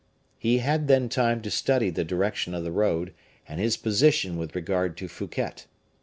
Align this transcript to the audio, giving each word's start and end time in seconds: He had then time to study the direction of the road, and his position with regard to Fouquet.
He 0.39 0.57
had 0.57 0.87
then 0.87 1.09
time 1.09 1.43
to 1.43 1.51
study 1.51 1.91
the 1.91 2.03
direction 2.03 2.55
of 2.55 2.63
the 2.63 2.71
road, 2.71 3.13
and 3.47 3.59
his 3.59 3.77
position 3.77 4.35
with 4.35 4.55
regard 4.55 4.97
to 4.97 5.07
Fouquet. 5.07 5.65